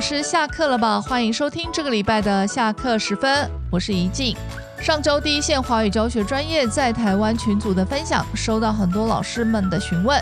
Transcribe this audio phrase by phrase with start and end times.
[0.00, 0.98] 老师下课了吧？
[0.98, 4.34] 欢迎收听这个礼拜的下课时分，我是怡静。
[4.80, 10.18] 上周第一线华语教学专业在台湾群组的分享，收到很多老师们的询问。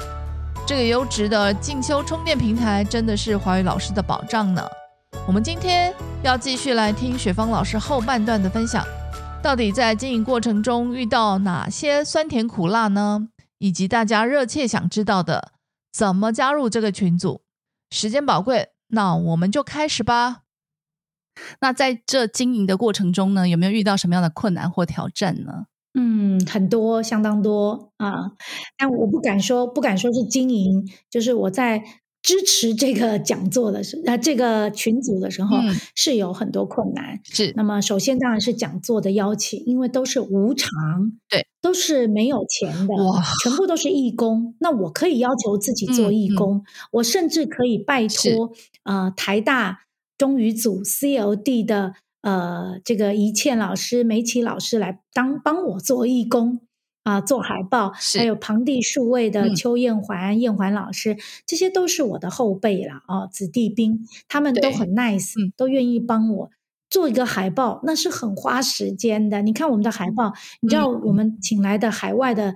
[0.66, 4.66] 这个优质的进修充电平台，真的是华语老师的保障呢。
[5.28, 8.84] 我们今天要继续来听雪芳老师后半段的分享，
[9.40, 13.28] 到底在经营过程中遇到哪些酸甜苦辣呢？
[13.58, 15.52] 以及大家热切想知道的，
[15.92, 17.42] 怎么加入这个群组？
[17.92, 18.70] 时间宝贵。
[18.88, 20.42] 那我们就开始吧。
[21.60, 25.66] 那在这经营的过程中呢，有没有遇到什么样的困难或挑战呢？
[25.94, 28.32] 嗯，很多，相当多啊。
[28.76, 31.82] 但我不敢说，不敢说是经营，就是我在。
[32.28, 35.56] 支持这个讲座的时，呃，这个群组的时候
[35.94, 37.18] 是有很多困难。
[37.24, 40.68] 是，那么首先当然是讲座的邀请，因为都是无偿，
[41.30, 44.54] 对，都是没有钱的，哇，全部都是义工。
[44.60, 48.52] 那我可以要求自己做义工，我甚至可以拜托
[48.84, 49.84] 呃台大
[50.18, 56.60] 中语组 CLD 的呃这个怡倩老师、梅琪老师来当帮我做义工。
[57.08, 66.50] 啊，做海报，还有旁地数位的邱艳环、艳环老师，这些都是我的后辈了啊，子弟兵，他们都很 nice，都愿意帮我
[66.90, 69.40] 做一个海报，那是很花时间的。
[69.40, 72.54] 你看我们的海报，你知道我们请来的海外的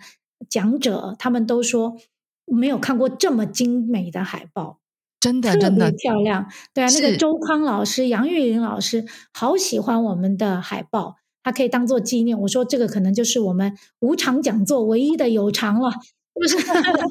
[0.50, 1.96] 讲者，他们都说
[2.44, 4.80] 没有看过这么精美的海报，
[5.18, 6.46] 真的特别漂亮。
[6.74, 11.16] 对啊，那个周康老师、杨玉玲老师好喜欢我们的海报。
[11.42, 12.38] 它可以当做纪念。
[12.40, 15.90] 我说这个可能就是我们无偿讲座唯一的有偿了，
[16.34, 16.56] 不是？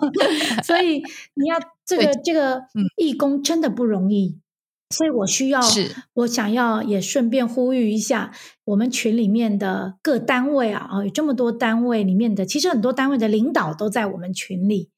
[0.64, 1.02] 所以
[1.36, 2.62] 你要这个这个
[2.96, 4.40] 义工真的不容易，
[4.90, 5.62] 所以我需要，
[6.14, 8.32] 我想要也顺便呼吁一下
[8.66, 14.90] 我们群里面的各单位啊啊，有这么多单位里面的，其实很多单位的领导都在我们群里。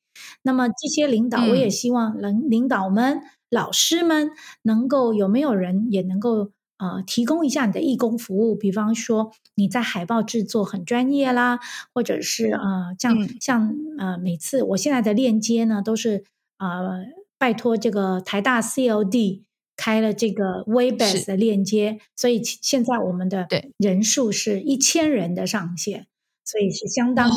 [0.44, 4.32] 那么这些领导，我也希望能领导们、老师们
[4.62, 6.52] 能够有没有人也能够。
[6.84, 11.60] 呃，提供一下你的义工服务，比方说你在海报制作很专业啦，
[11.94, 16.26] 或者是呃，像像呃，每次我现在的链接呢，都是
[16.58, 17.06] 呃，
[17.38, 19.44] 拜托这个台大 CLD
[19.78, 26.08] 开了这个 Webex 的链接，所以现在我们的人数是一千人的上限，
[26.44, 27.32] 所以是相当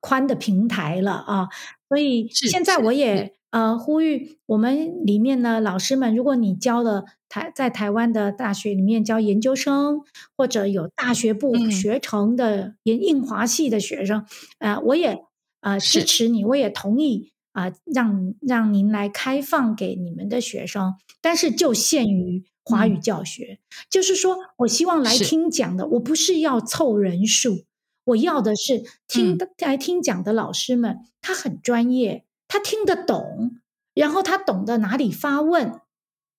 [0.00, 1.48] 宽的平台了啊，
[1.90, 3.34] 所以现在我也。
[3.50, 10.02] 呃，呼吁我们里面呢，老师们，如果你教了台在台湾的大学里面教研究生，
[10.36, 14.24] 或者有大学部学成的研印华系的学生，
[14.58, 15.18] 呃，我也
[15.60, 23.58] 呃支持你，我也同意啊，让让您来开放给你们的学生，但是就限于华语教学，
[23.90, 27.64] 就是说我希望来听讲的，我不是要凑人数，
[28.04, 32.24] 我要的是听来听讲的老师们，他很专业。
[32.48, 33.58] 他听得懂，
[33.92, 35.80] 然后他懂得哪里发问，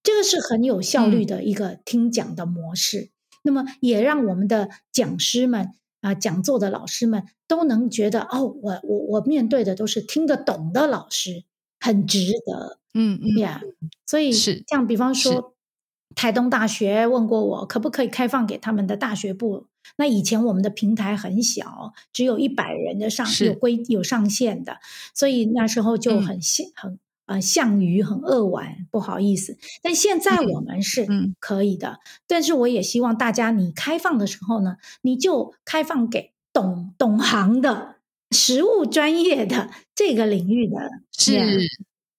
[0.08, 3.10] 这个是很有效率的一个听讲的模式。
[3.44, 11.44] 那么也让我们的讲师们啊，讲座的老师们都能觉得哦，我我我面对的都是听得懂的老师，
[11.78, 12.80] 很值得。
[12.94, 13.62] 嗯嗯呀，
[14.06, 15.54] 所以是像比方说，
[16.16, 19.66] 台东大学问过我，可不可以开放给他们的大学部？
[19.98, 24.78] 那以前我们的平台很小，只有一百人的上有规有上限的，
[25.14, 26.98] 所以那时候就很像很
[27.28, 29.58] 呃项羽很扼腕，不好意思。
[29.84, 31.06] 但现在我们是
[31.40, 37.98] 可以的，但是我也希望大家你开放的时候呢，你就开放给懂懂行的、
[38.32, 40.76] 食物专业的这个领域的
[41.16, 41.68] 是。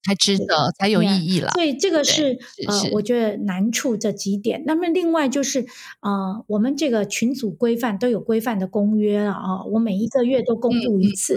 [0.06, 1.50] 才值得，才有意义了。
[1.50, 4.62] 所以这个是呃，我觉得难处这几点。
[4.64, 5.66] 那么另外就是
[6.00, 11.36] 呃，我们这个群组规范都有规范的公约了啊，我每一个月都公布一次。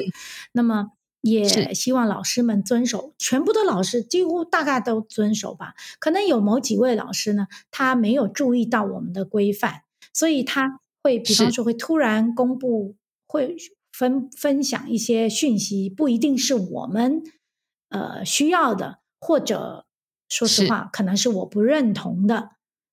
[0.54, 5.76] 那么也希望老师们遵守，全部的老师几乎大概都遵守吧。
[6.00, 9.84] 可能有某几位老师呢，他没有注意到我们的规范，
[10.14, 12.96] 所以他会比方说会突然公布，
[13.28, 13.56] 会
[13.92, 17.24] 分分享一些讯息，不一定是我们。
[17.90, 19.86] 呃，需要的，或者
[20.30, 22.52] 说实话，可能是我不认同的。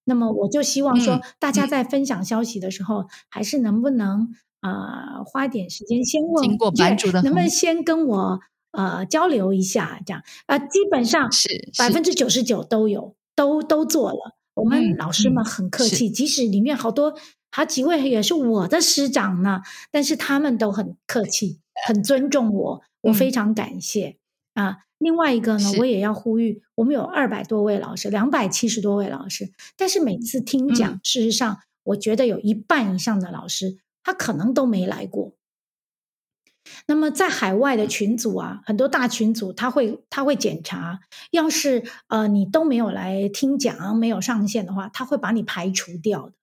[0.08, 8.40] 那么，我就希望说，大家在分享消息的时候，还是能不能啊，花点时间先问，经过版主的，能不能先跟我
[8.72, 10.22] 呃交流一下，这样。
[10.46, 14.37] 啊，基本上是百分之九十九都有，都都做了。
[14.55, 17.14] 我们老师们很客气，即使里面好多
[17.52, 19.61] 好几位也是我的师长呢，
[19.93, 24.16] 但是他们都很客气，很尊重我，我非常感谢
[24.62, 24.78] 啊。
[24.99, 35.34] 另外一个呢，我也要呼吁，我们有二百多位老师，两百七十多位老师，但是每次听讲，事实上，我觉得有一半以上的老师，他可能都没来过。
[36.87, 40.99] 那么在海外的群组啊，很多大群组他会他会检查，
[41.31, 46.34] 要是呃你都没有来听讲，没有上线的话，他会把你排除掉的。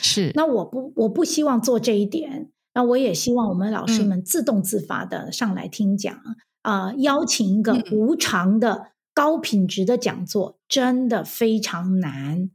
[0.00, 6.16] 是，那我不我不希望做这一点，那我也希望我们老师们自动自发的上来听讲
[6.62, 12.50] 啊，邀请一个无偿的高品质的讲座，真的非常难。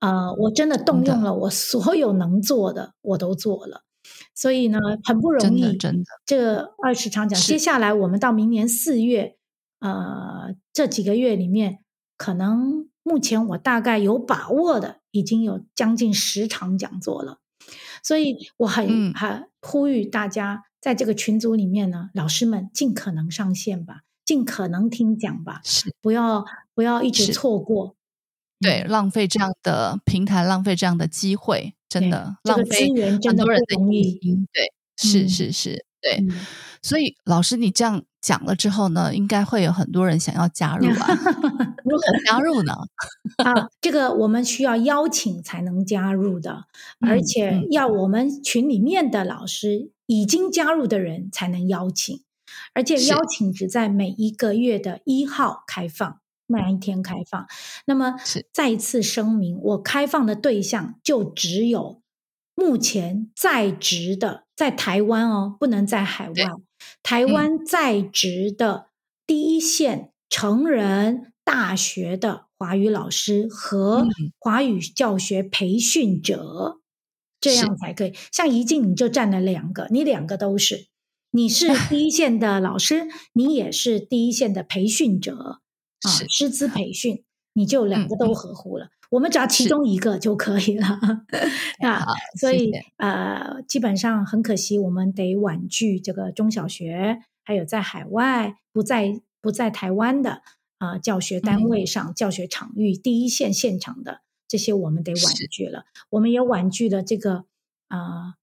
[0.00, 3.82] 呃，我真的动用了我所有能做的，我都做了，
[4.34, 5.76] 所以呢，很不容易。
[5.76, 9.36] 真的，这二十场讲，接下来我们到明年四月，
[9.78, 11.78] 呃，这几个月里面，
[12.16, 17.38] 可能目前我大概有把握的，已经有将近十场讲座了。
[18.02, 26.44] 所以我很很呼吁大家，在这个群组里面呢，老师们尽可能上线吧，尽可能听讲吧，是不要
[26.74, 27.94] 不要一直错过。
[28.60, 32.88] 对，浪费这样的平台，浪费这样的机会，真的浪费
[33.24, 33.76] 很多人的
[34.20, 34.48] 心。
[34.52, 36.26] 对，是是是，对。
[36.82, 41.06] 所以老师，你这样讲了之后呢，应该会有很多人想要加入吧？
[41.84, 42.72] 如何加入呢？
[43.44, 46.64] 啊，这个我们需要邀请才能加入的，
[47.00, 49.90] 而且要我们群里面的老师
[50.20, 52.22] 已经加入的人才能邀请，
[52.74, 56.20] 而且邀请只在每一个月的一号开放。
[56.48, 57.46] 那一天开放，
[57.86, 58.16] 那么
[58.52, 62.02] 再次声明，我开放的对象就只有
[62.54, 66.34] 目前在职的，在台湾哦，不能在海外。
[67.02, 68.88] 台湾在职的
[69.26, 74.06] 第一线成人大学的华语老师和
[74.38, 76.80] 华语教学培训者，
[77.42, 78.14] 这样才可以。
[78.32, 80.86] 像怡静，你就占了两个，你两个都是，
[81.32, 85.60] 你是 第一线的老师，你也是第一线的培训者。
[86.02, 87.22] 啊，师资培训，
[87.52, 88.88] 你就两个都合乎了。
[89.10, 90.98] 我们只要其中一个就可以了
[91.86, 92.04] 啊。
[92.40, 100.42] 所以呃，基本上很可惜，我们得婉拒这个中小学，还有在海外不在不在台湾的
[100.78, 104.22] 啊教学单位上、教学场域第一线现场的
[104.52, 105.86] 这些，我们得婉拒了。
[106.10, 107.46] 我们也婉拒了这个
[107.88, 108.34] 啊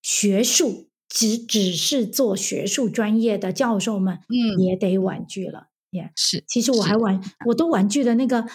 [0.00, 5.66] 学术只只是做学术专业的教授们，嗯，也得婉拒了。
[5.90, 8.46] 也是，其实我还婉，我都婉拒的那个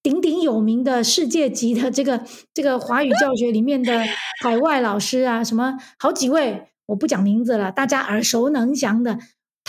[0.00, 2.24] 鼎鼎有名的世界级的这个
[2.54, 4.04] 这个华语教学里面的
[4.40, 9.18] 海外老师啊，什么好几位，我不讲名字了，大家耳熟能详的，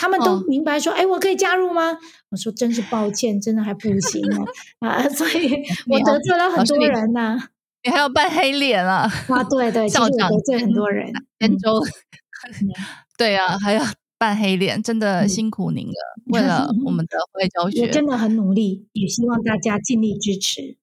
[0.02, 1.96] 他们都明白说，哎，我可以加入吗？
[2.30, 4.20] 我说真是抱歉，真的还不行
[4.80, 7.38] 啊， 所以 我得罪了很多人呢。
[7.84, 9.08] 你还要扮黑脸啊？
[9.28, 11.80] 啊，对对，校长得罪很多人，天州，
[13.16, 13.84] 对啊，还要。
[14.18, 15.94] 扮黑脸真的辛苦您了，
[16.26, 20.76] 为了我们的会教学，真的很努力，也希望大家尽力支持，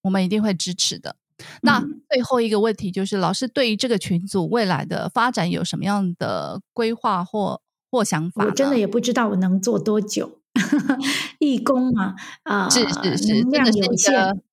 [0.00, 1.16] 我们一定会支持的。
[1.60, 7.60] 那最后一个问题就是，老师对于这个群组未来的发展有什么样的规划或
[7.92, 8.46] 或想法？
[8.46, 10.40] 我真的也不知道我能做多久，
[11.38, 14.12] 义工嘛，啊，是是是，能量有限，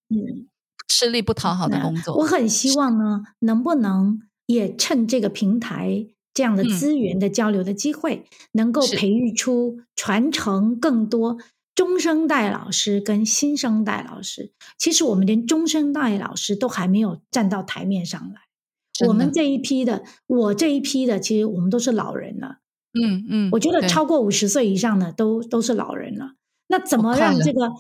[0.10, 0.48] 嗯，
[0.88, 2.16] 吃力不讨好的工作。
[2.18, 6.06] 我很希望呢，能不能也趁这个平台。
[6.32, 11.38] 这样的资源的交流的机会，能够培育出传承更多
[11.76, 14.54] 中生代老师跟新生代老师。
[14.78, 19.08] 其实我们连中生代老师都还没有站到台面上来。
[19.08, 22.59] 我们这一批的，我这一批的，其实我们都是老人了。
[22.94, 26.34] 嗯嗯，我觉得超过五十岁以上的都都是老人了。
[26.68, 27.72] 那怎么让这个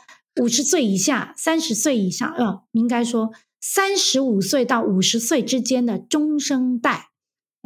[0.41, 7.09] 五十岁以下、三十岁以上，呃，应该说三十五岁到五十岁之间的中生代？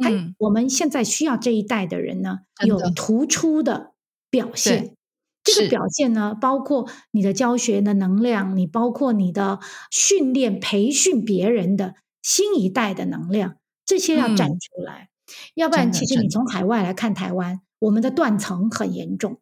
[0.04, 3.92] 嗯，我们现在需要这一代的人呢，有突出的
[4.30, 4.96] 表现。
[5.44, 9.60] 这个表现呢，包括你的教学的能量，你包括你的
[9.90, 15.10] 训练、培训别人的新一代的能量，这些要展出来。
[15.54, 19.38] 要不然，其实你从海外来看台湾，我们的断层很严重。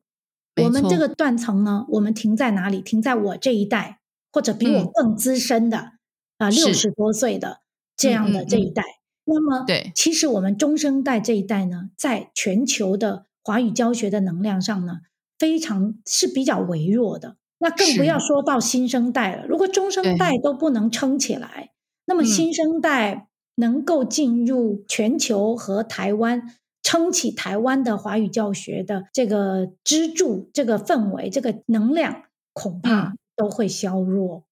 [0.63, 2.81] 我们这个断层呢，我们停在哪里？
[2.83, 4.01] 停在我这一代，
[4.33, 5.93] 或者比我更资深的
[6.39, 7.63] 啊，六十多岁的
[7.97, 8.83] 这样的这一代。
[9.25, 14.99] 那么，对，其实我们中生代这一代呢，在全球的华语教学的能量上呢，
[15.39, 17.37] 非常是比较微弱的。
[17.59, 19.47] 那更不要说到新生代了。
[19.47, 21.71] 如果中生代都不能撑起来，
[22.05, 34.45] 那么新生代能够进入全球和台湾撑起台湾的华语教学的这个支柱、这个氛围、这个能量，恐怕都会削弱。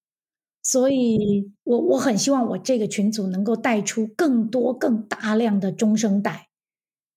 [0.62, 6.48] 所以，我我很希望我这个群组能够带出更多、更大量的中生代，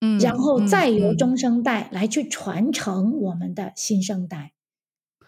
[0.00, 4.53] 嗯，然后再由中生代来去传承我们的新生代。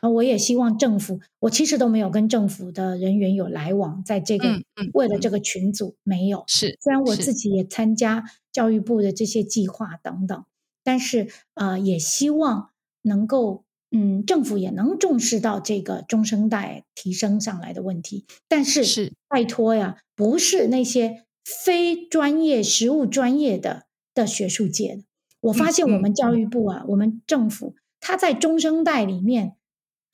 [0.06, 4.62] 啊，我也希望政府，我其实都没有跟政府的人员有来往，在这个
[4.94, 6.44] 为了这个群组没有。
[6.46, 10.44] 是，虽然我自己也参加教育部的这些计划等等，
[10.84, 12.70] 但是呃，也希望
[13.02, 18.24] 能够嗯，政府也能重视到这个中生代提升上来的问题。
[18.48, 23.84] 但是是拜托呀，不是那些非专业、实务专业的
[24.14, 25.02] 的学术界的。
[25.40, 29.54] 我发现我们教育部啊，我们政府他在中生代里面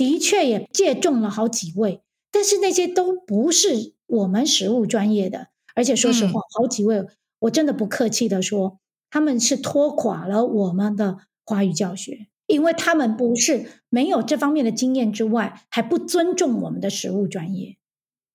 [0.02, 5.48] 的确也借重了好几位，但是那些都不是我们实务专业的。
[5.76, 7.06] 而且说实话，好几位
[7.38, 8.80] 我真的不客气的说，
[9.10, 17.76] 他们是拖垮了我们的华语教学，因为他们不是没有这方面的经验之外，还不尊重我们的实务专业。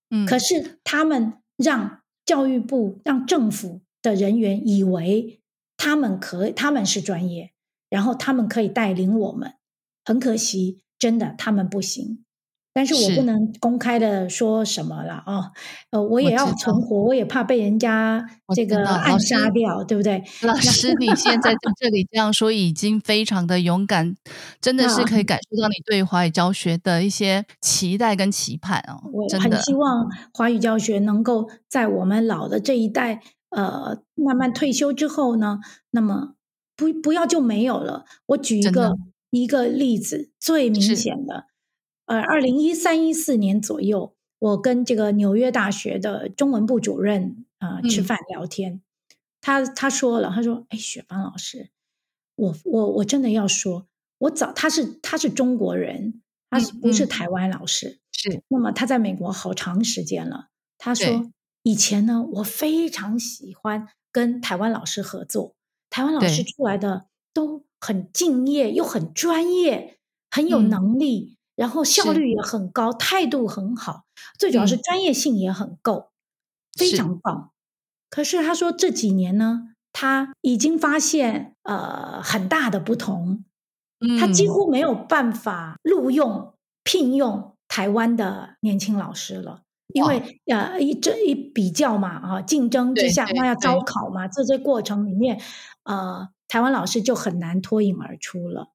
[0.10, 5.42] 嗯，可是他们让教育部、让政府的人员以为
[5.76, 7.52] 他们可他们是专业，
[7.90, 9.54] 然后他们可以带领我们。
[10.06, 12.24] 很可惜，真的他们不行。
[12.74, 15.52] 但是我不能公开的说什么了啊，
[15.90, 18.24] 呃，我也要存活，我也怕被人家
[18.56, 20.24] 这个暗杀掉，对不对？
[20.44, 24.16] 老 师，你现在在这里这样说，已经非常的勇敢，
[24.62, 29.02] 真的是可以感受到你对华语教学的一些期待跟期盼哦。
[29.12, 36.36] 我很希望华语教学能够在我们老的这一代，呃，慢慢退休之后呢，那么
[36.76, 38.06] 不不要就没有了。
[38.28, 38.96] 我举一个
[39.30, 41.48] 一个例子，最明显的。
[42.06, 48.82] 呃，二零一三一四年左右，我跟这个纽约大学的中文部主任啊吃饭聊天，
[49.42, 51.70] 他他说了，他说：“哎，雪芳老师，
[52.36, 53.88] 我我我真的要说，
[54.20, 58.00] 我早他是他是中国人，他是不是台湾老师？
[58.14, 58.42] 是。
[58.48, 60.48] 那么他在美国好长时间了。
[60.78, 61.30] 他说
[61.64, 65.56] 以前呢，我非常喜欢跟台湾老师合作，
[65.90, 69.98] 台湾老师出来的都很敬业，又很专业，
[70.32, 74.04] 很有能力。”然后效率也很高，态度很好，
[74.38, 76.12] 最主要是专业性也很够，
[76.78, 77.50] 非常棒。
[78.12, 83.44] 可是他说这几年呢，他已经发现呃很大的不同，
[84.20, 86.54] 他几乎没有办法录用
[86.84, 93.82] 聘用台湾的年轻老师了，因为呃一这一比较嘛啊竞争之下，那要招。
[93.82, 95.42] 考嘛，这些过程里面
[95.86, 98.74] 呃台湾老师就很难脱颖而出了。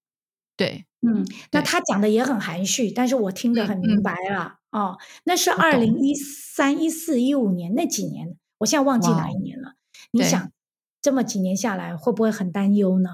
[0.56, 0.86] 对。
[1.04, 4.98] 嗯，那他讲的也很含蓄，但是我听得很明白了哦。
[5.24, 9.74] 那是二零一三、一四、一五年那几年，我现在忘记哪一年了。
[10.12, 10.52] 你想，
[11.00, 13.10] 这么几年下来，会不会很担忧呢？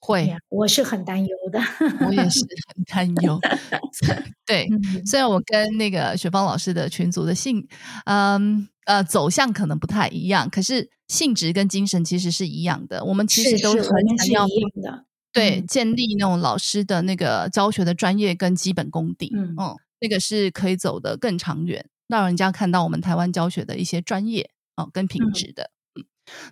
[0.00, 1.60] 会，我是很担忧的。
[2.04, 2.40] 我也是
[2.74, 3.38] 很担忧。
[4.44, 4.66] 对，
[5.06, 7.68] 虽然我跟那个雪芳老师的群组的性，
[8.06, 13.04] 嗯呃走向可能不太一样，可是性质跟精神其实是一样的。
[13.04, 13.82] 我们其实都很
[14.16, 15.04] 想要的。
[15.32, 19.56] 对，建立那种老师的那个教学的专业跟基本功底，嗯，
[20.00, 25.70] 那个是可以走得更长远，让人家看到我们台湾教学的一些专业哦跟品质的。
[25.96, 26.04] 嗯，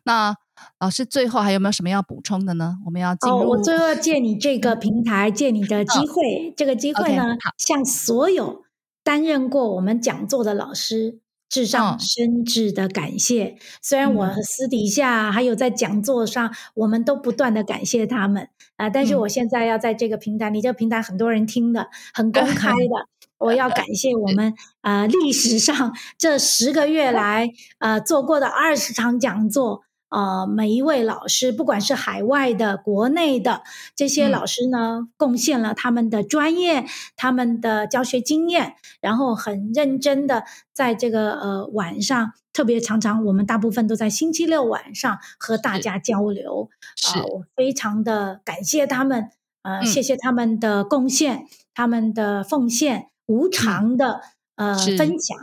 [0.02, 0.34] 那
[0.80, 2.78] 老师最后还有没有什么要补充的呢？
[2.84, 8.64] 我们要进入，我最后借你这个平台，借你的机会，这个机会呢，向所有
[9.04, 11.20] 担任过我们讲座的老师。
[11.48, 13.56] 致上深挚的感谢。
[13.80, 29.84] 虽然我私底下还有在讲座上，我们都不断的感谢他们啊，但是我现在要在这个平台，你这个平台很多人听的，很公开 的，我要感谢我们 啊历史上这十个月来呃做过的二十场讲座。
[30.10, 33.62] 呃，每一位老师，不管是海外的、国内的
[33.94, 36.86] 这些老师呢，贡献了他们的专业、
[37.16, 46.70] 他们的教学经验，然后很认真的在这个呃晚上，特别常常我们大部分都在星期六晚上和大家交流。
[46.96, 49.30] 是，我非常的感谢他们，
[49.62, 54.22] 呃，谢谢他们的贡献、他们的奉献、无偿的。
[54.58, 55.38] 呃，分享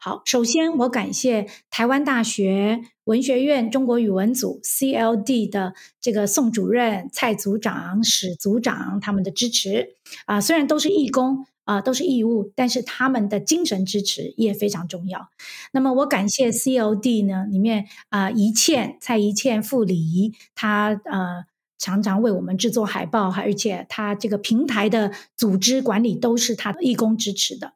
[0.00, 0.22] 好。
[0.24, 9.96] 首先，我感谢台湾大学文学院中国语文组 CLD 的这个宋主任、蔡组长、史组长他们的支持
[10.26, 10.40] 啊。
[10.40, 15.30] 虽然都是义工啊，都是义务，但是他们的精神支持也非常重要。
[15.72, 21.44] 那么，我感谢 CLD 呢，里面啊，一倩、蔡一倩、傅礼，他呃
[21.76, 27.72] 常常为我们制作海报，而且他这个平台的组织管理都是他的义工支持的。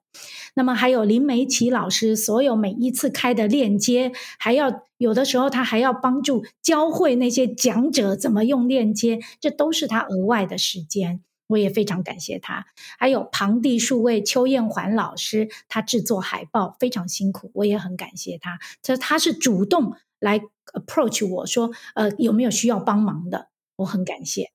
[0.55, 12.67] 那么还有林梅琪老师，所有每一次开的链接，还要有的时候他还要帮助教会那些讲者怎么用链接，这都是他额外的时间，我也非常感谢他。
[12.99, 18.59] 还有庞地数位邱艳环老师，他制作海报非常辛苦，我也很感谢他。
[18.81, 20.41] 这他是主动来
[20.73, 24.53] approach 我说，呃，有没有需要帮忙的，我很感谢。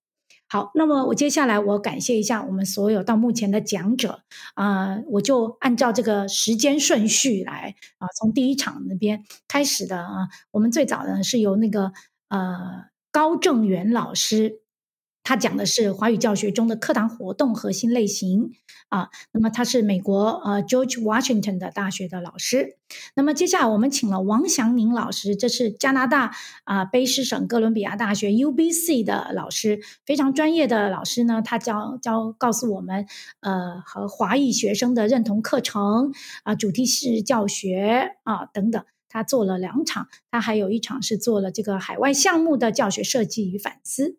[0.50, 4.24] 好，那么我接下来我感谢一下我们所有到目前的讲者
[4.56, 11.91] 啊，我就按照这个时间顺序来啊，从第一场那边开始的啊，我们最早呢是由那个
[12.29, 14.62] 呃高正元老师
[15.29, 18.50] 他讲的是华语教学中的课堂活动核心类型
[18.88, 19.09] 啊。
[19.31, 22.77] 那么他是美国呃 George Washington 的大学的老师。
[23.13, 31.43] 那么接下来我们请了王祥宁老师，这是加拿大啊卑诗省哥伦比亚大学 UBC 的老师，非常专业的老师呢。
[31.45, 33.05] 他教教告诉我们
[33.41, 38.83] 呃和华裔学生的认同课程啊，主题式教学啊等等。
[39.07, 44.17] 他做了两场，他还有一场是做了这个海外项目的教学设计与反思。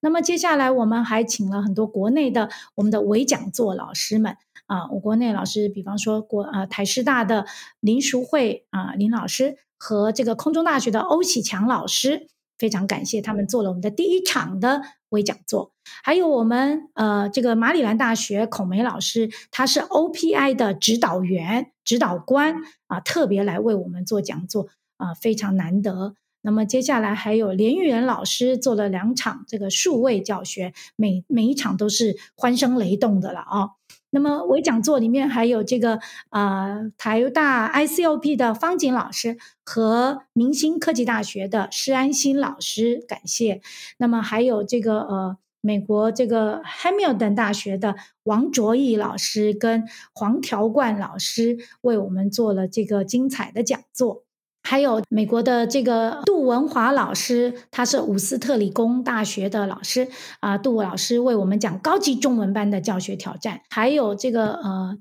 [0.00, 4.36] 那么接下来我们还请了很多国内的我们的微讲座老师们
[4.66, 7.46] 啊，我国内老师，比方说国啊台师大的
[7.80, 15.72] 林淑慧啊林老师和这个空中大学的欧启强老师，非常感谢他们做了我们的第一场的微讲座。
[16.04, 22.54] 还有我们呃这个马里兰大学孔梅老师，他是 OPI 的指导员、指导官
[22.86, 26.14] 啊，特别来为我们做讲座啊，非常难得。
[26.42, 33.70] 那么接下来还有连玉仁老师做了两场这个数位教学，每每一场都是欢声雷动的了啊。
[34.10, 43.62] 那么微讲座里面还有这个啊台大 ICOP 的方景老师和明星科技大学的施安心老师，感谢。
[43.96, 47.94] 那么还有这个呃美国这个 Hamilton 大学的
[48.24, 54.24] 王卓义老师跟黄条冠老师为我们做了这个精彩的讲座。
[54.62, 60.08] 还有美国的这个杜文华老师，他是伍斯特理工大学的老师
[60.40, 64.96] 啊，杜老师为我们讲高级中文班的教学挑战，还有这个呃。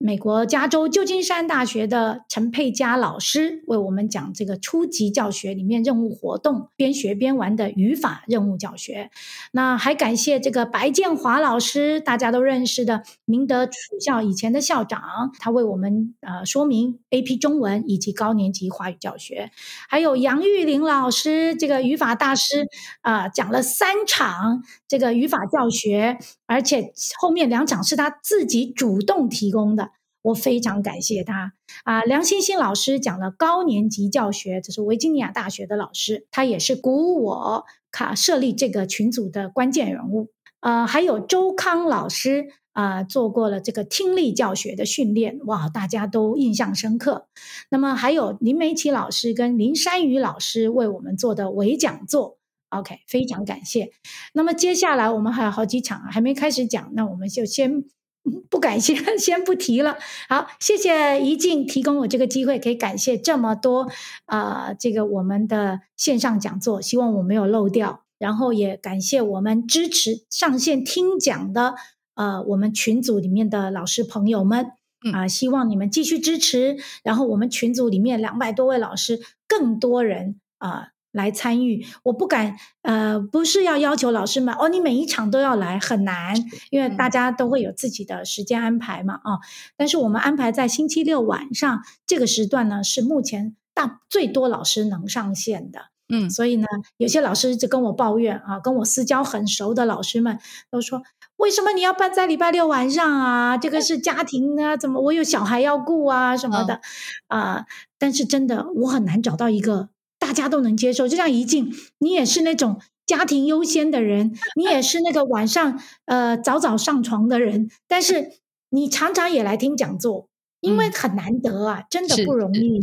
[0.00, 9.10] 美国加州旧金山大学的陈佩佳老师为我们讲这个初级教学里面任务活动边学边玩的语法任务教学。
[9.50, 19.50] 那还感谢这个白建华老师，大家都认识的明德楚校以前的校长，他为我们呃说明 AP 中文以及高年级华语教学。
[19.88, 22.68] 还有杨玉玲老师，这个语法大师
[23.00, 29.90] 啊，讲了三场这个语法教学，而且后面两场是他自己主动提供的。
[30.22, 31.52] 我非常感谢他
[31.84, 32.02] 啊！
[32.02, 40.28] 梁欣欣老师讲了高年级教学，这是维吉尼亚大学的老师，他也是鼓舞我卡设立这个群组的关键人物。
[40.60, 47.28] 呃，还有周康老师啊，做过了这个听力教学的训练，哇，大家都印象深刻。
[47.70, 52.37] 那么还有林梅琪老师跟林山宇老师为我们做的伪讲座
[52.70, 53.90] ，OK，非常感谢。
[54.32, 57.84] 那么接下来我们还有好几场还没开始讲，那我们就先。
[58.50, 59.96] 不感谢， 先不提了。
[60.28, 63.90] 好，谢谢怡静提供我这个机会，可以感谢这么多
[64.26, 68.04] 呃，这个我们的线上讲座，希望我没有漏掉。
[68.18, 71.76] 然后也感谢我们支持上线听讲的
[72.16, 74.72] 呃，我们群组里面的老师朋友们
[75.14, 76.76] 啊，希望你们继续支持。
[77.02, 80.88] 然后我们群组里面两百多位老师，更多人啊。
[81.18, 86.34] 来参与，我不敢，呃，不是要要求老师们哦，你每一场都要来，很难，
[86.70, 89.40] 因为大家都会有自己的时间安排嘛，啊，
[89.76, 100.38] 但是我们安排在星期六晚上这个时段呢，是目前大最多老师能上线的，嗯，所以呢，有些老师就跟我抱怨啊，跟我私交很熟的老师们
[100.70, 101.02] 都说，
[101.36, 103.58] 为什么你要办在礼拜六晚上啊？
[103.58, 106.80] 这个是家庭啊，怎么我有小孩要顾啊什么的，
[107.26, 107.66] 啊，
[107.98, 109.90] 但是真的我很难找到一个。
[110.28, 118.32] 大家都能接受，就像怡静，你也是那种家庭优先的人， 你也是那个晚上呃早早上床的人，但是
[118.68, 120.28] 你常常也来听讲座，
[120.60, 122.78] 因为很难得啊，真的不容易，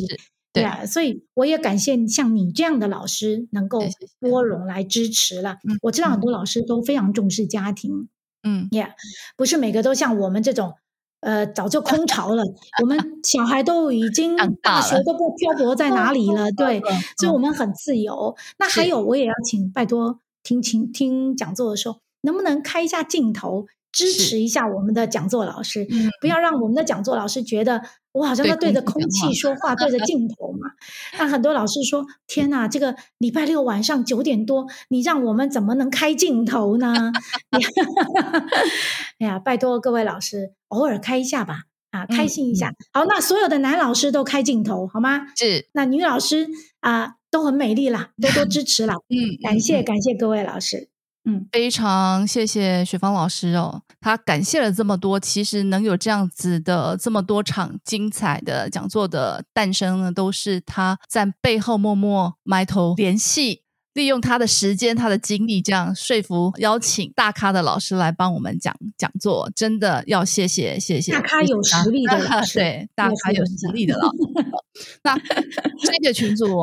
[0.53, 3.83] 对啊，所以我也感谢像你这样的老师能够
[4.19, 5.57] 拨容来支持了。
[5.83, 8.09] 我知道很多老师都非常重视家庭，
[8.41, 8.93] 嗯，Yeah，
[9.37, 10.73] 不是每个都像我们这种。
[11.25, 12.43] 呃，早就空巢了。
[12.81, 16.79] 我们 小孩都已经大学都不漂泊在哪里了，对，
[17.17, 18.35] 所以我们很自由。
[18.59, 23.65] 那还有，我也要请拜托听听听讲座的时候，能不能开一下镜头？
[23.91, 25.87] 支持一下我们的讲座老师，
[26.19, 27.81] 不要让我们的讲座老师觉得
[28.15, 30.69] 我好像在对着空气说话，对着 镜头嘛。
[31.19, 37.11] 那很多老师说：“天哪，这个礼拜六晚上九点多，你让我们怎么能开镜头呢？”
[39.19, 42.73] 哎呀，拜托各位老师，偶尔开一下吧，啊，开心一下。
[42.93, 45.27] 好，那所有的男老师都开镜头好吗？
[45.35, 45.67] 是。
[45.73, 46.47] 那女老师
[46.79, 48.95] 啊，都很美丽啦，多多支持啦。
[49.09, 50.87] 嗯，感谢感谢各位老师。
[51.27, 74.17] 嗯，非常谢谢雪芳老师哦，他感谢了这么多，其实能有这样子的这么多场精彩的讲座的诞生呢，都是他在背后默默埋头联系，利用他的时间、他的精力，这样说服、邀请大咖的老师来帮我们讲讲座，真的要谢谢谢谢大咖有实力的老 师，对大咖有实力的老师。
[75.03, 76.55] 那这个群组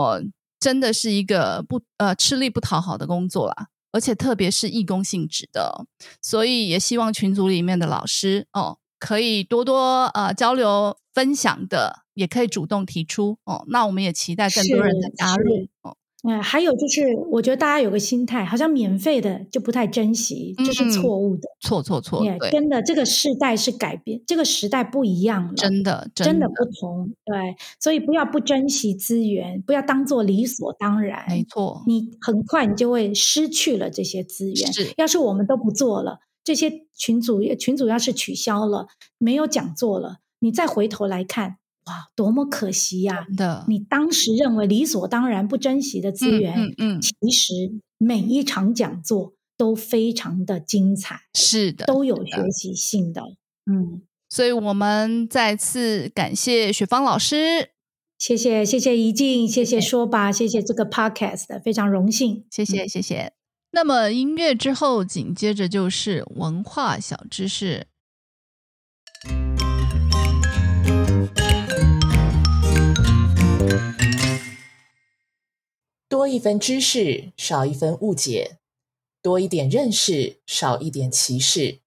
[0.60, 3.66] 真的是一个不呃吃力不讨好的工作啦。
[3.92, 5.86] 而且特别是义工性质的，
[6.20, 13.64] 所以也希望群组里面的老师哦，可以多多呃交流分享的，也可以主动提出哦。
[13.68, 15.96] 那我们也期待更多人的加入哦。
[16.22, 21.48] 嗯，还有就是，我觉得大家有个心态，好像免费的就不太珍惜，这是错误的。
[21.60, 27.10] 错错错，真的，这个时代是改变，这个时代不一样了，真的真的不同。
[27.24, 31.24] 对，所以不要不珍惜资源，不要当做理所当然。
[31.28, 34.72] 没错，你很快你就会失去了这些资源。
[34.72, 38.86] 是，要是我们都不做了，这些群组群主要是取消了，
[39.18, 41.56] 没有讲座了，你再回头来看。
[41.86, 43.26] 哇，多么可惜呀！
[43.36, 47.52] 的，你当时认为理所当然、不珍惜的资源，嗯嗯，其实
[47.98, 53.22] 每一场讲座都非常的精彩，是的，都有学习性的。
[53.70, 57.70] 嗯，所以我们再次感谢雪芳老师，
[58.16, 63.32] 谢谢谢谢怡静，谢谢说吧，谢谢这个 podcast，非常荣幸，谢谢谢谢。
[63.72, 67.86] 那么音乐之后，紧接着就是文化小知识。
[76.12, 78.58] 多一分知识，少一分误解；
[79.22, 81.80] 多一点认识，少一点歧视。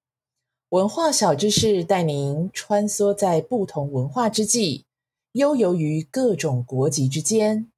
[0.70, 4.86] 文化小知识带您穿梭在不同文化之际，
[5.34, 7.72] 悠游于各种国籍之间，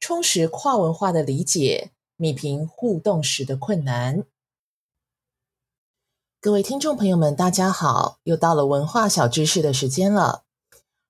[0.00, 4.24] 充实跨文化的理解，弭平互动时的困难。
[6.40, 10.42] 各位听众朋友们，大家好，又到了文化小知识的时间了。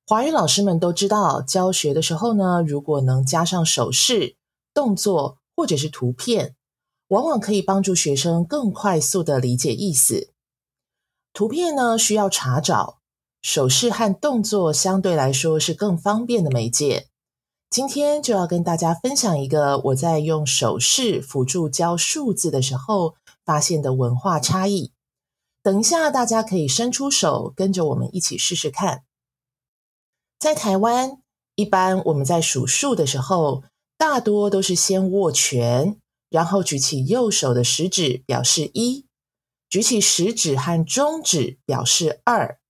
[0.07, 4.37] 华语老师们都知道，教学的时候呢，如果能加上手势。
[4.75, 6.57] 动作或者是图片，
[7.09, 10.33] 往往可以帮助学生更快速的理解意思。
[11.33, 12.99] 图片呢需要查找，
[13.41, 17.09] 手势和动作相对来说是更方便的媒介。
[17.71, 24.93] 今天就要跟大家分享一个我在用手势辅助教数字的时候发现的文化差异。
[25.63, 29.05] 等一下，大家可以伸出手，跟着我们一起试试看。
[30.39, 31.23] 在台湾，
[31.55, 33.63] 一般我们在数数的时候。
[34.07, 35.97] 大多都是先握拳，
[36.29, 39.07] 然后举起右手的食指表示一，
[39.67, 42.61] 举起食指和中指表示二。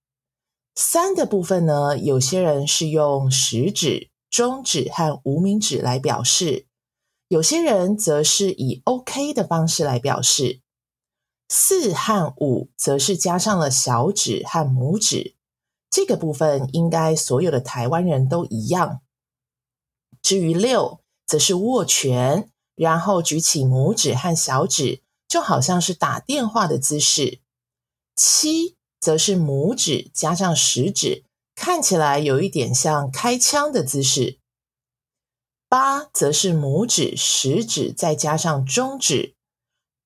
[0.77, 6.67] 三的部分呢，有些人是用食指、中指和无名指来表示，
[7.27, 10.61] 有些人则是以 OK 的方式来表示。
[11.49, 15.35] 四和五则是加上了小指和拇指，
[15.91, 19.01] 这个部分应该所有的台湾人都一样。
[20.23, 21.01] 至于六。
[21.27, 27.41] 则是握拳，然后举起拇指和小指，就好像是打电话的姿势。
[28.17, 34.39] 七则是拇指加上食指，看起来有一点像开枪的姿势。
[35.69, 39.35] 八则是拇指、食指再加上中指。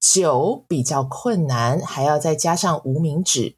[0.00, 3.56] 九比较困难，还要再加上无名指。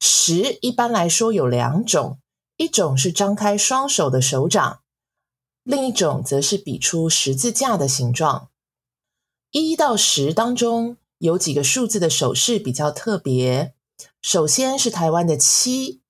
[0.00, 2.20] 十一般来说有两种，
[2.56, 4.80] 一种是张开双手的手掌。
[5.68, 8.48] 另一种则是比出十字架的形状。
[9.50, 13.74] 一到十当中有几个数字的手势比较特别。
[14.22, 16.00] 首先是台湾的七，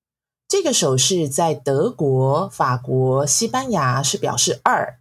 [0.46, 5.00] 这个手势在德国、法国、西班牙是表示二，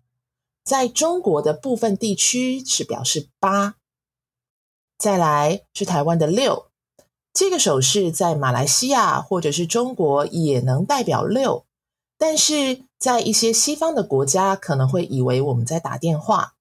[0.63, 3.75] 在中国的部分地区是表示八。
[4.97, 6.71] 再来是台湾的六，
[7.31, 11.67] 这个手势在马来西亚或者是中国也能代表六。
[12.17, 16.55] 但是在一些西方的国家，可能会以为我们在打电话。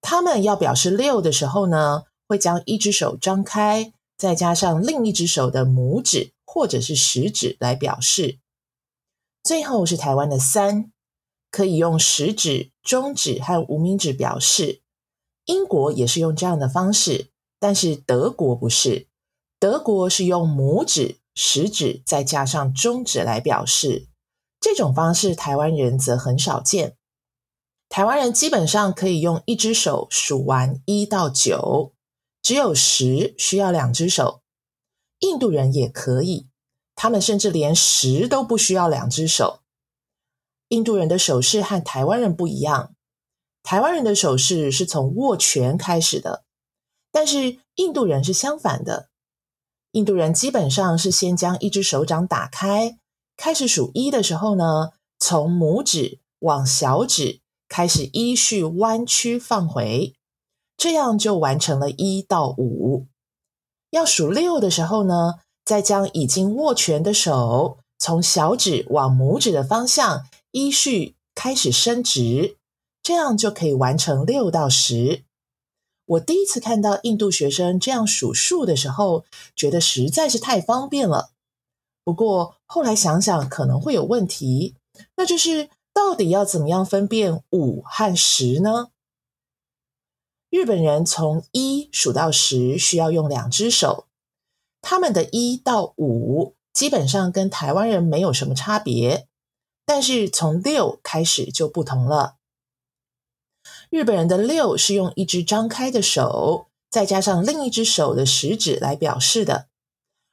[0.00, 8.38] 他们要表示六的时候呢，会将一只手张开，再加上另一只手的拇指或者是食指来表示。
[9.42, 10.92] 最后是台湾的三，
[11.50, 14.82] 可以用食指、中指和无名指表示。
[15.46, 19.08] 英国也是用这样的方式，但是德国不是，
[19.58, 24.08] 德国是用拇指、食指再加上中指来表示。
[24.62, 26.96] 这种方式，台湾人则很少见。
[27.88, 31.92] 台湾人基本上可以用一只手数完一到九，
[32.40, 34.40] 只有十需要两只手。
[35.18, 36.46] 印度人也可以，
[36.94, 39.62] 他们甚至连十都不需要两只手。
[40.68, 42.94] 印度人的手势和台湾人不一样，
[43.64, 46.44] 台湾人的手势是从握拳开始的，
[47.10, 49.10] 但是印度人是相反的。
[49.90, 53.00] 印度人基本上是先将一只手掌打开。
[53.36, 60.14] 开始数一的时候呢，从拇指往小指开始依序弯曲放回，
[60.76, 63.06] 这样就完成了一到五。
[63.90, 72.56] 要数六的时候呢，再将已经握拳的手从小指往拇指的方向依序开始伸直，
[73.02, 75.24] 这样就可以完成六到十。
[76.04, 79.24] 我第一次看到印度学生这样数数的时候，
[79.56, 81.31] 觉得实在是太方便了。
[82.04, 84.76] 不过后来想想，可能会有问题，
[85.16, 88.90] 那就是到底要怎么样分辨五和十呢？
[90.50, 94.06] 日本人从一数到十需要用两只手，
[94.80, 99.28] 他们的一到五基本上跟台湾人没有什么差别，
[99.86, 102.36] 但是从六开始就不同了。
[103.90, 109.68] 日本人的六是用一只张开的手，再加上另一只手的食指来表示的，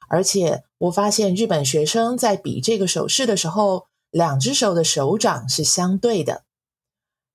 [0.07, 6.43] 而且我发现日本学生在比这个手势的时候，两只手的手掌是相对的。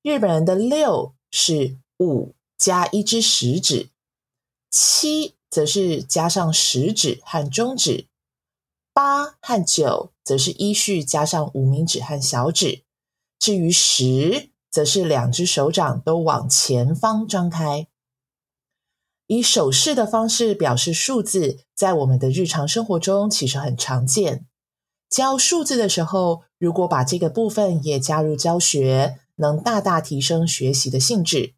[0.03, 2.35] 日本人的六是五。
[2.57, 3.91] 加一只食指，
[4.71, 8.07] 七则是加上食指和中指，
[8.95, 12.85] 八和九则是依序加上无名指和小指。
[13.41, 17.89] 至于十，则是两只手掌都往前方张开。
[19.27, 24.47] 以手势的方式表示数字，在我们的日常生活中其实很常见。
[25.09, 31.55] 教数字的时候，如果把这个部分也加入教学，能大大提升学习的性质。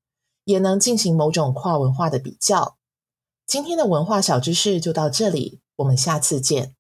[0.46, 2.76] 也能进行某种跨文化的比较。
[3.48, 6.76] 今天的文化小知识就到这里，我们下次见。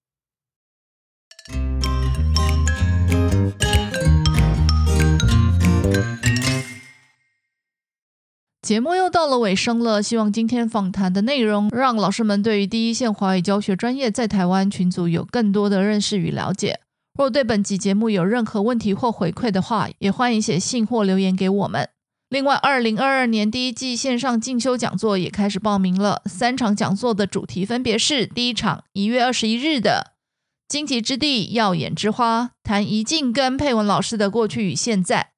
[8.66, 16.80] 节目又到了尾声了，希望今天访谈的内容让老师们对于第一线华语教学专业在台湾群组有更多的认识与了解。
[17.16, 21.88] 若对本集节目有任何问题或回馈的话，也欢迎写信或留言给我们。
[22.28, 26.22] 另外，二零二二年第一季线上进修讲座也开始报名了。
[26.26, 30.14] 三场讲座的主题分别是：第一场一月二十一日的
[30.66, 35.28] “荆棘之地，耀眼之花”，谈怡静跟佩文老师的过去与现在。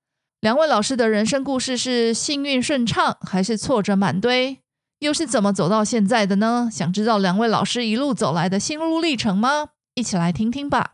[0.40, 4.58] 两位老师的人生故事是幸运顺畅，还是挫折满堆？
[5.00, 6.68] 又是怎么走到现在的呢？
[6.70, 9.70] 想知道两位老师一路走来的心路历程吗？
[9.96, 10.92] 一起来听听吧。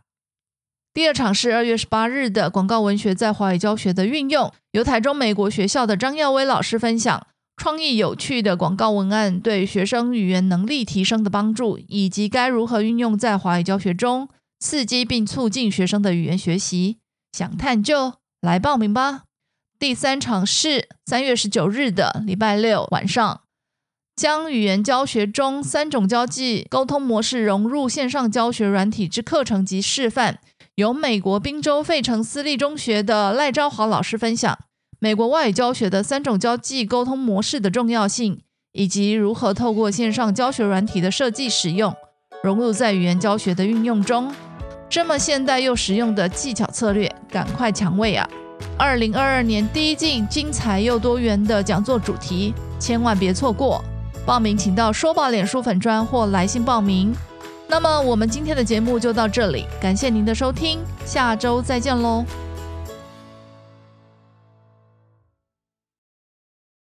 [0.95, 14.27] 第二场是二月十八日的广告文学在华语教学的运用，由台中美国学校的张耀威老师分享创意有趣的广告文案对学生语言能力提升的帮助，以及该如何运用在华语教学中，
[14.59, 16.97] 刺激并促进学生的语言学习。
[17.31, 19.21] 想探究，来报名吧。
[19.77, 23.41] 第三场是三月十九日的礼拜六晚上，
[24.15, 30.39] 将语言教学中三种交际沟通模式融入线上教学软体之课程及示范。
[30.75, 34.57] 由美国宾州费城私立中学的赖昭华老师分享
[34.99, 41.93] 美国外语教学的三种交际沟通模式的重要性，以及如何透过线上教学软体的设计使用，
[42.41, 44.33] 融入在语言教学的运用中。
[44.89, 48.27] 这么现代又实用的技巧策略，赶快抢位啊！
[48.77, 53.83] 二零二二年第一季精彩又多元的讲座主题，千万别错过！
[54.25, 57.15] 报名请到说报脸书粉专或来信报名。
[57.67, 62.23] 那么我们今天的节目就到这里，感谢您的收听，下周再见喽。